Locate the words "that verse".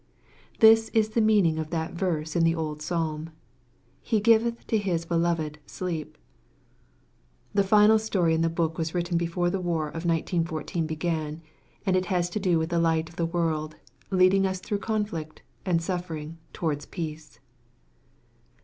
1.69-2.35